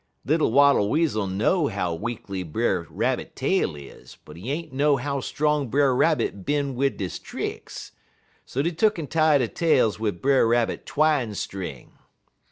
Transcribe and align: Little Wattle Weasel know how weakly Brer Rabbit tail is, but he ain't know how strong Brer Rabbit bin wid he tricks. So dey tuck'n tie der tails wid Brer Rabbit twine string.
Little 0.25 0.51
Wattle 0.51 0.89
Weasel 0.89 1.27
know 1.27 1.67
how 1.67 1.93
weakly 1.93 2.41
Brer 2.41 2.87
Rabbit 2.89 3.35
tail 3.35 3.75
is, 3.75 4.17
but 4.25 4.35
he 4.35 4.51
ain't 4.51 4.73
know 4.73 4.97
how 4.97 5.19
strong 5.19 5.67
Brer 5.67 5.93
Rabbit 5.95 6.43
bin 6.43 6.73
wid 6.73 6.99
he 6.99 7.07
tricks. 7.07 7.91
So 8.43 8.63
dey 8.63 8.71
tuck'n 8.71 9.07
tie 9.07 9.37
der 9.37 9.45
tails 9.45 9.99
wid 9.99 10.19
Brer 10.19 10.47
Rabbit 10.47 10.87
twine 10.87 11.35
string. 11.35 11.99